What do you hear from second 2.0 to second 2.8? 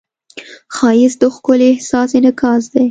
انعکاس دی